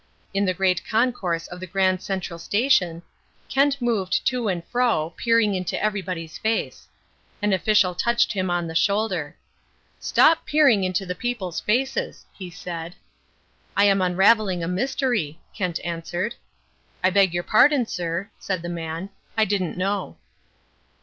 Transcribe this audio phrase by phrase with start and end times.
[0.33, 3.03] In the great concourse of the Grand Central Station,
[3.49, 6.87] Kent moved to and fro, peering into everybody's face.
[7.39, 9.35] An official touched him on the shoulder.
[9.99, 12.95] "Stop peering into the people's faces," he said.
[13.77, 16.33] "I am unravelling a mystery," Kent answered.
[17.03, 20.17] "I beg your pardon, sir," said the man, "I didn't know."